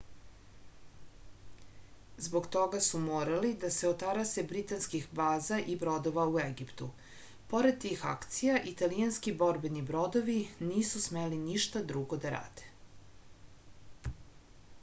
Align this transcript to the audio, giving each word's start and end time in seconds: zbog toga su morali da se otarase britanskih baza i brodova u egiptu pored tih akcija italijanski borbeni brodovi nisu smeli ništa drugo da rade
zbog 2.27 2.47
toga 2.55 2.79
su 2.85 3.01
morali 3.01 3.49
da 3.63 3.69
se 3.75 3.89
otarase 3.89 4.43
britanskih 4.51 5.05
baza 5.19 5.59
i 5.73 5.75
brodova 5.83 6.25
u 6.31 6.39
egiptu 6.45 6.87
pored 7.53 7.77
tih 7.85 8.05
akcija 8.13 8.57
italijanski 8.73 9.37
borbeni 9.43 9.87
brodovi 9.91 10.39
nisu 10.73 11.03
smeli 11.09 11.43
ništa 11.43 11.83
drugo 11.93 12.19
da 12.25 12.33
rade 12.37 14.17